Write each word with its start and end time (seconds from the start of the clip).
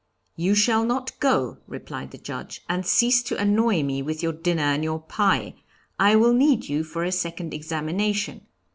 'You 0.35 0.55
shall 0.55 0.83
not 0.83 1.11
go,' 1.19 1.59
replied 1.67 2.09
the 2.09 2.17
Judge, 2.17 2.63
'and 2.67 2.87
cease 2.87 3.21
to 3.21 3.37
annoy 3.37 3.83
me 3.83 4.01
with 4.01 4.23
your 4.23 4.33
dinner 4.33 4.63
and 4.63 4.83
your 4.83 4.99
pie; 4.99 5.53
I 5.99 6.15
will 6.15 6.33
need 6.33 6.67
you 6.67 6.83
for 6.83 7.03
a 7.03 7.11
second 7.11 7.53
examination. 7.53 8.47